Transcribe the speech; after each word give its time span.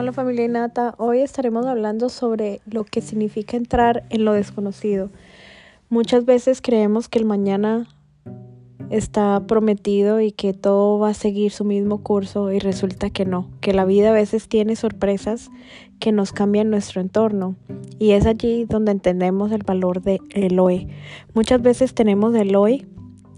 Hola 0.00 0.12
familia 0.12 0.46
Inata, 0.46 0.94
hoy 0.96 1.18
estaremos 1.18 1.66
hablando 1.66 2.08
sobre 2.08 2.62
lo 2.64 2.84
que 2.84 3.02
significa 3.02 3.58
entrar 3.58 4.04
en 4.08 4.24
lo 4.24 4.32
desconocido. 4.32 5.10
Muchas 5.90 6.24
veces 6.24 6.62
creemos 6.62 7.10
que 7.10 7.18
el 7.18 7.26
mañana 7.26 7.86
está 8.88 9.44
prometido 9.46 10.22
y 10.22 10.32
que 10.32 10.54
todo 10.54 10.98
va 10.98 11.10
a 11.10 11.14
seguir 11.14 11.52
su 11.52 11.66
mismo 11.66 12.02
curso 12.02 12.50
y 12.50 12.60
resulta 12.60 13.10
que 13.10 13.26
no, 13.26 13.50
que 13.60 13.74
la 13.74 13.84
vida 13.84 14.08
a 14.08 14.14
veces 14.14 14.48
tiene 14.48 14.74
sorpresas 14.74 15.50
que 15.98 16.12
nos 16.12 16.32
cambian 16.32 16.70
nuestro 16.70 17.02
entorno 17.02 17.56
y 17.98 18.12
es 18.12 18.24
allí 18.24 18.64
donde 18.64 18.92
entendemos 18.92 19.52
el 19.52 19.64
valor 19.64 20.00
de 20.00 20.18
el 20.30 20.58
hoy. 20.60 20.88
Muchas 21.34 21.60
veces 21.60 21.92
tenemos 21.92 22.34
el 22.34 22.56
hoy 22.56 22.86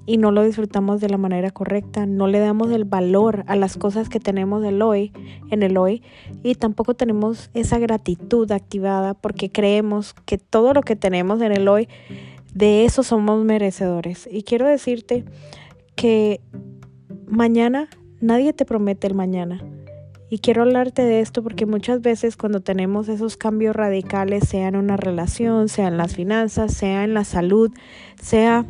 y 0.04 0.18
no 0.18 0.32
lo 0.32 0.42
disfrutamos 0.42 1.00
de 1.00 1.08
la 1.08 1.18
manera 1.18 1.50
correcta, 1.50 2.06
no 2.06 2.26
le 2.26 2.40
damos 2.40 2.70
el 2.70 2.84
valor 2.84 3.44
a 3.46 3.56
las 3.56 3.76
cosas 3.76 4.08
que 4.08 4.20
tenemos 4.20 4.62
del 4.62 4.82
hoy, 4.82 5.12
en 5.50 5.62
el 5.62 5.76
hoy, 5.76 6.02
y 6.42 6.56
tampoco 6.56 6.94
tenemos 6.94 7.50
esa 7.54 7.78
gratitud 7.78 8.50
activada 8.50 9.14
porque 9.14 9.50
creemos 9.50 10.14
que 10.26 10.38
todo 10.38 10.72
lo 10.74 10.82
que 10.82 10.96
tenemos 10.96 11.40
en 11.40 11.52
el 11.52 11.68
hoy, 11.68 11.88
de 12.54 12.84
eso 12.84 13.02
somos 13.02 13.44
merecedores. 13.44 14.28
Y 14.30 14.42
quiero 14.42 14.66
decirte 14.66 15.24
que 15.94 16.40
mañana 17.26 17.88
nadie 18.20 18.52
te 18.52 18.64
promete 18.64 19.06
el 19.06 19.14
mañana. 19.14 19.62
Y 20.28 20.38
quiero 20.38 20.62
hablarte 20.62 21.02
de 21.02 21.20
esto 21.20 21.42
porque 21.42 21.66
muchas 21.66 22.00
veces 22.00 22.38
cuando 22.38 22.60
tenemos 22.60 23.08
esos 23.08 23.36
cambios 23.36 23.76
radicales, 23.76 24.48
sea 24.48 24.68
en 24.68 24.76
una 24.76 24.96
relación, 24.96 25.68
sea 25.68 25.88
en 25.88 25.98
las 25.98 26.14
finanzas, 26.16 26.72
sea 26.72 27.04
en 27.04 27.12
la 27.12 27.24
salud, 27.24 27.70
sea 28.18 28.64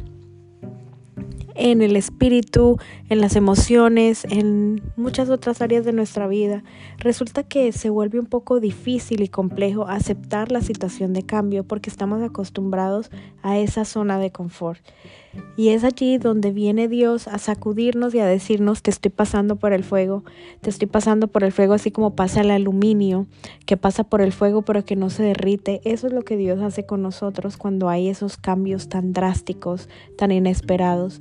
en 1.55 1.83
el 1.83 1.97
espíritu, 1.97 2.79
en 3.09 3.20
las 3.20 3.37
emociones, 3.37 4.24
en 4.30 4.83
muchas 4.97 5.30
otras 5.30 5.62
áreas 5.62 5.84
de 5.84 5.92
nuestra 5.92 6.27
vida, 6.27 6.62
resulta 6.98 7.42
que 7.42 7.72
se 7.72 7.91
vuelve 7.91 8.19
un 8.19 8.27
poco 8.27 8.61
difícil 8.61 9.22
y 9.22 9.28
complejo 9.28 9.89
aceptar 9.89 10.50
la 10.50 10.61
situación 10.61 11.12
de 11.12 11.25
cambio 11.25 11.64
porque 11.64 11.91
estamos 11.91 12.23
acostumbrados 12.23 13.11
a 13.42 13.58
esa 13.58 13.84
zona 13.84 14.19
de 14.19 14.30
confort. 14.30 14.80
Y 15.56 15.69
es 15.69 15.84
allí 15.84 16.19
donde 16.19 16.50
viene 16.50 16.88
Dios 16.88 17.28
a 17.28 17.38
sacudirnos 17.38 18.14
y 18.14 18.20
a 18.20 18.27
decirnos, 18.27 18.83
te 18.83 18.91
estoy 18.91 19.11
pasando 19.11 19.56
por 19.56 19.72
el 19.72 19.84
fuego, 19.84 20.24
te 20.61 20.70
estoy 20.70 20.89
pasando 20.89 21.28
por 21.28 21.44
el 21.44 21.52
fuego 21.52 21.74
así 21.74 21.91
como 21.91 22.14
pasa 22.14 22.41
el 22.41 22.50
aluminio, 22.50 23.27
que 23.66 23.77
pasa 23.77 24.05
por 24.05 24.20
el 24.20 24.33
fuego 24.33 24.62
pero 24.62 24.84
que 24.84 24.97
no 24.97 25.11
se 25.11 25.22
derrite. 25.22 25.80
Eso 25.84 26.06
es 26.06 26.12
lo 26.12 26.22
que 26.22 26.36
Dios 26.36 26.61
hace 26.61 26.86
con 26.86 27.02
nosotros 27.02 27.56
cuando 27.56 27.89
hay 27.89 28.08
esos 28.08 28.36
cambios 28.36 28.89
tan 28.89 29.12
drásticos, 29.12 29.89
tan 30.16 30.33
inesperados. 30.33 31.20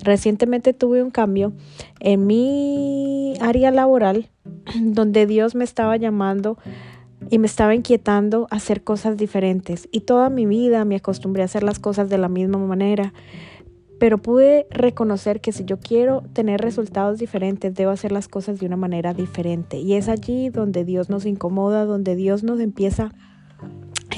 Recientemente 0.00 0.72
tuve 0.72 1.02
un 1.02 1.10
cambio 1.10 1.52
en 2.00 2.26
mi 2.26 3.34
área 3.40 3.70
laboral 3.70 4.28
donde 4.80 5.26
Dios 5.26 5.54
me 5.54 5.64
estaba 5.64 5.96
llamando 5.96 6.58
y 7.30 7.38
me 7.38 7.46
estaba 7.46 7.74
inquietando 7.74 8.46
a 8.50 8.56
hacer 8.56 8.82
cosas 8.84 9.16
diferentes. 9.16 9.88
Y 9.92 10.00
toda 10.00 10.30
mi 10.30 10.46
vida 10.46 10.84
me 10.84 10.96
acostumbré 10.96 11.42
a 11.42 11.46
hacer 11.46 11.62
las 11.62 11.78
cosas 11.78 12.08
de 12.08 12.18
la 12.18 12.28
misma 12.28 12.58
manera. 12.58 13.12
Pero 13.98 14.18
pude 14.18 14.66
reconocer 14.70 15.40
que 15.40 15.52
si 15.52 15.64
yo 15.64 15.78
quiero 15.80 16.22
tener 16.32 16.60
resultados 16.60 17.18
diferentes, 17.18 17.74
debo 17.74 17.90
hacer 17.90 18.12
las 18.12 18.28
cosas 18.28 18.60
de 18.60 18.66
una 18.66 18.76
manera 18.76 19.12
diferente. 19.12 19.78
Y 19.78 19.94
es 19.94 20.08
allí 20.08 20.50
donde 20.50 20.84
Dios 20.84 21.10
nos 21.10 21.26
incomoda, 21.26 21.84
donde 21.84 22.14
Dios 22.14 22.44
nos 22.44 22.60
empieza 22.60 23.12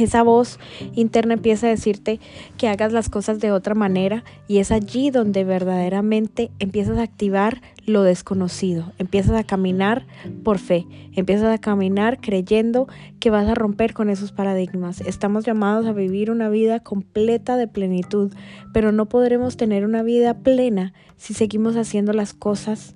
esa 0.00 0.22
voz 0.22 0.58
interna 0.94 1.34
empieza 1.34 1.66
a 1.66 1.70
decirte 1.70 2.20
que 2.56 2.68
hagas 2.68 2.92
las 2.92 3.08
cosas 3.08 3.40
de 3.40 3.52
otra 3.52 3.74
manera 3.74 4.24
y 4.48 4.58
es 4.58 4.72
allí 4.72 5.10
donde 5.10 5.44
verdaderamente 5.44 6.50
empiezas 6.58 6.98
a 6.98 7.02
activar 7.02 7.62
lo 7.86 8.02
desconocido, 8.02 8.92
empiezas 8.98 9.36
a 9.36 9.44
caminar 9.44 10.06
por 10.44 10.58
fe, 10.58 10.86
empiezas 11.14 11.52
a 11.52 11.58
caminar 11.58 12.20
creyendo 12.20 12.88
que 13.18 13.30
vas 13.30 13.48
a 13.48 13.54
romper 13.54 13.94
con 13.94 14.10
esos 14.10 14.32
paradigmas. 14.32 15.00
Estamos 15.00 15.44
llamados 15.44 15.86
a 15.86 15.92
vivir 15.92 16.30
una 16.30 16.48
vida 16.48 16.80
completa 16.80 17.56
de 17.56 17.68
plenitud, 17.68 18.32
pero 18.72 18.92
no 18.92 19.06
podremos 19.06 19.56
tener 19.56 19.84
una 19.84 20.02
vida 20.02 20.34
plena 20.34 20.92
si 21.16 21.34
seguimos 21.34 21.76
haciendo 21.76 22.12
las 22.12 22.32
cosas 22.32 22.94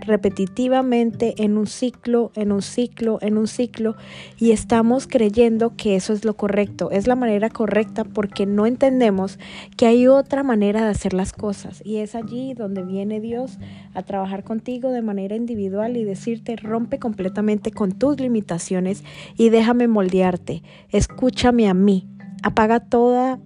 repetitivamente 0.00 1.44
en 1.44 1.56
un 1.56 1.66
ciclo, 1.66 2.32
en 2.34 2.52
un 2.52 2.62
ciclo, 2.62 3.18
en 3.20 3.38
un 3.38 3.46
ciclo 3.46 3.96
y 4.38 4.52
estamos 4.52 5.06
creyendo 5.06 5.76
que 5.76 5.96
eso 5.96 6.12
es 6.12 6.24
lo 6.24 6.34
correcto, 6.34 6.90
es 6.90 7.06
la 7.06 7.16
manera 7.16 7.50
correcta 7.50 8.04
porque 8.04 8.46
no 8.46 8.66
entendemos 8.66 9.38
que 9.76 9.86
hay 9.86 10.06
otra 10.06 10.42
manera 10.42 10.82
de 10.82 10.90
hacer 10.90 11.12
las 11.12 11.32
cosas 11.32 11.82
y 11.84 11.96
es 11.96 12.14
allí 12.14 12.54
donde 12.54 12.82
viene 12.82 13.20
Dios 13.20 13.58
a 13.94 14.02
trabajar 14.02 14.44
contigo 14.44 14.90
de 14.90 15.02
manera 15.02 15.36
individual 15.36 15.96
y 15.96 16.04
decirte 16.04 16.56
rompe 16.56 16.98
completamente 16.98 17.70
con 17.70 17.92
tus 17.92 18.18
limitaciones 18.20 19.04
y 19.36 19.50
déjame 19.50 19.88
moldearte, 19.88 20.62
escúchame 20.90 21.68
a 21.68 21.74
mí, 21.74 22.08
apaga 22.42 22.80
toda 22.80 23.38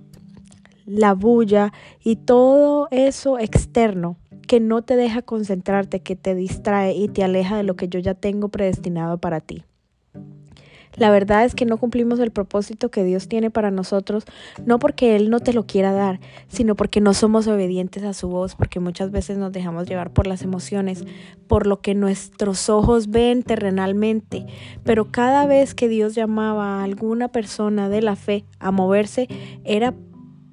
la 0.86 1.14
bulla 1.14 1.72
y 2.02 2.16
todo 2.16 2.88
eso 2.90 3.38
externo 3.38 4.18
que 4.46 4.60
no 4.60 4.82
te 4.82 4.96
deja 4.96 5.22
concentrarte, 5.22 6.00
que 6.00 6.16
te 6.16 6.34
distrae 6.34 6.94
y 6.94 7.08
te 7.08 7.24
aleja 7.24 7.56
de 7.56 7.62
lo 7.62 7.76
que 7.76 7.88
yo 7.88 7.98
ya 7.98 8.14
tengo 8.14 8.48
predestinado 8.48 9.18
para 9.18 9.40
ti. 9.40 9.64
La 10.96 11.10
verdad 11.10 11.44
es 11.44 11.54
que 11.54 11.64
no 11.64 11.76
cumplimos 11.76 12.20
el 12.20 12.30
propósito 12.30 12.90
que 12.90 13.02
Dios 13.02 13.26
tiene 13.26 13.50
para 13.50 13.70
nosotros, 13.70 14.24
no 14.64 14.78
porque 14.78 15.16
Él 15.16 15.28
no 15.28 15.40
te 15.40 15.52
lo 15.52 15.66
quiera 15.66 15.92
dar, 15.92 16.20
sino 16.48 16.76
porque 16.76 17.00
no 17.00 17.14
somos 17.14 17.48
obedientes 17.48 18.04
a 18.04 18.12
su 18.12 18.28
voz, 18.28 18.54
porque 18.54 18.78
muchas 18.78 19.10
veces 19.10 19.36
nos 19.36 19.52
dejamos 19.52 19.88
llevar 19.88 20.12
por 20.12 20.26
las 20.26 20.42
emociones, 20.42 21.04
por 21.48 21.66
lo 21.66 21.80
que 21.80 21.94
nuestros 21.94 22.68
ojos 22.68 23.10
ven 23.10 23.42
terrenalmente. 23.42 24.46
Pero 24.84 25.10
cada 25.10 25.46
vez 25.46 25.74
que 25.74 25.88
Dios 25.88 26.14
llamaba 26.14 26.80
a 26.80 26.84
alguna 26.84 27.28
persona 27.28 27.88
de 27.88 28.02
la 28.02 28.14
fe 28.14 28.44
a 28.60 28.70
moverse, 28.70 29.26
era 29.64 29.94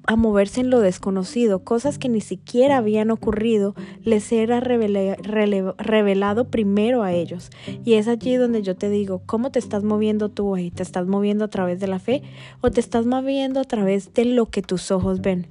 a 0.06 0.16
moverse 0.16 0.60
en 0.60 0.70
lo 0.70 0.80
desconocido, 0.80 1.64
cosas 1.64 1.98
que 1.98 2.08
ni 2.08 2.20
siquiera 2.20 2.78
habían 2.78 3.10
ocurrido, 3.10 3.74
les 4.02 4.32
era 4.32 4.60
revelado 4.60 6.44
primero 6.48 7.02
a 7.02 7.12
ellos. 7.12 7.50
Y 7.84 7.94
es 7.94 8.08
allí 8.08 8.36
donde 8.36 8.62
yo 8.62 8.76
te 8.76 8.90
digo, 8.90 9.22
¿cómo 9.26 9.50
te 9.50 9.58
estás 9.58 9.84
moviendo 9.84 10.28
tú 10.28 10.48
hoy? 10.48 10.70
¿Te 10.70 10.82
estás 10.82 11.06
moviendo 11.06 11.44
a 11.44 11.48
través 11.48 11.78
de 11.80 11.86
la 11.86 11.98
fe 11.98 12.22
o 12.60 12.70
te 12.70 12.80
estás 12.80 13.06
moviendo 13.06 13.60
a 13.60 13.64
través 13.64 14.12
de 14.14 14.24
lo 14.24 14.46
que 14.46 14.62
tus 14.62 14.90
ojos 14.90 15.20
ven? 15.20 15.46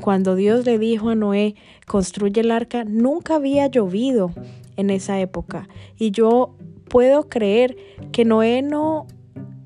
Cuando 0.00 0.34
Dios 0.34 0.66
le 0.66 0.78
dijo 0.78 1.10
a 1.10 1.14
Noé, 1.14 1.54
construye 1.86 2.40
el 2.40 2.50
arca, 2.50 2.84
nunca 2.84 3.36
había 3.36 3.68
llovido 3.68 4.32
en 4.76 4.90
esa 4.90 5.20
época. 5.20 5.68
Y 5.96 6.10
yo 6.10 6.56
puedo 6.88 7.28
creer 7.28 7.76
que 8.10 8.24
Noé 8.24 8.62
no 8.62 9.06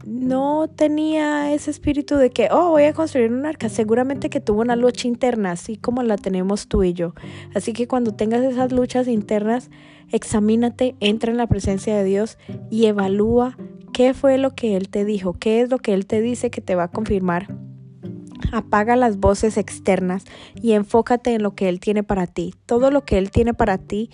no 0.09 0.69
tenía 0.69 1.53
ese 1.53 1.71
espíritu 1.71 2.17
de 2.17 2.31
que, 2.31 2.49
oh, 2.51 2.71
voy 2.71 2.85
a 2.85 2.95
construir 2.95 3.31
un 3.31 3.45
arca. 3.45 3.69
Seguramente 3.69 4.31
que 4.31 4.41
tuvo 4.41 4.63
una 4.63 4.75
lucha 4.75 5.07
interna, 5.07 5.53
así 5.53 5.77
como 5.77 6.03
la 6.03 6.17
tenemos 6.17 6.67
tú 6.67 6.83
y 6.83 6.95
yo. 6.95 7.15
Así 7.55 7.75
que 7.75 7.87
cuando 7.87 8.15
tengas 8.15 8.43
esas 8.43 8.73
luchas 8.73 9.07
internas, 9.07 9.71
examínate, 10.11 10.97
entra 11.01 11.31
en 11.31 11.37
la 11.37 11.47
presencia 11.47 11.97
de 11.97 12.05
Dios 12.05 12.39
y 12.71 12.87
evalúa 12.87 13.59
qué 13.93 14.15
fue 14.15 14.39
lo 14.39 14.55
que 14.55 14.77
Él 14.77 14.89
te 14.89 15.05
dijo, 15.05 15.35
qué 15.35 15.61
es 15.61 15.71
lo 15.71 15.79
que 15.79 15.93
Él 15.93 16.07
te 16.07 16.23
dice 16.23 16.51
que 16.51 16.63
te 16.63 16.75
va 16.75 16.85
a 16.85 16.91
confirmar. 16.91 17.55
Apaga 18.51 18.97
las 18.97 19.19
voces 19.19 19.59
externas 19.59 20.25
y 20.63 20.73
enfócate 20.73 21.35
en 21.35 21.43
lo 21.43 21.55
que 21.55 21.69
Él 21.69 21.81
tiene 21.81 22.03
para 22.03 22.27
ti. 22.27 22.55
Todo 22.65 22.91
lo 22.91 23.05
que 23.05 23.19
Él 23.19 23.31
tiene 23.31 23.53
para 23.53 23.77
ti 23.77 24.09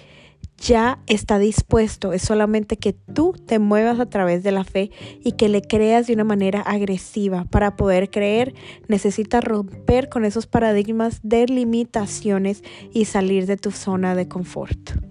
ya 0.64 0.98
está 1.06 1.38
dispuesto, 1.38 2.14
es 2.14 2.22
solamente 2.22 2.78
que 2.78 2.94
tú 2.94 3.32
te 3.32 3.58
muevas 3.58 4.00
a 4.00 4.06
través 4.06 4.42
de 4.42 4.50
la 4.50 4.64
fe 4.64 4.91
y 5.22 5.32
que 5.32 5.50
le 5.50 5.60
creas 5.60 6.06
de 6.06 6.14
una 6.14 6.25
manera 6.25 6.62
agresiva. 6.62 7.44
Para 7.44 7.76
poder 7.76 8.10
creer 8.10 8.54
necesitas 8.88 9.44
romper 9.44 10.08
con 10.08 10.25
esos 10.25 10.47
paradigmas 10.47 11.20
de 11.22 11.47
limitaciones 11.47 12.62
y 12.92 13.04
salir 13.04 13.47
de 13.47 13.58
tu 13.58 13.72
zona 13.72 14.14
de 14.14 14.26
confort. 14.26 15.03